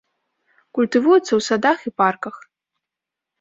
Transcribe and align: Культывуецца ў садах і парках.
Культывуецца 0.77 1.23
ў 1.35 1.41
садах 1.49 1.79
і 1.91 1.93
парках. 2.03 2.35